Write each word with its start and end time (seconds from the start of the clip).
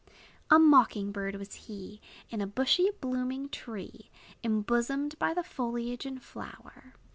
A 0.49 0.57
Mocking 0.57 1.11
Bird 1.11 1.35
was 1.35 1.53
he, 1.53 2.01
In 2.31 2.41
a 2.41 2.47
bushy, 2.47 2.89
blooming 3.01 3.49
tree, 3.49 4.09
Imbosomed 4.41 5.19
by 5.19 5.31
the 5.35 5.43
foliage 5.43 6.07
and 6.07 6.19
flower. 6.19 6.95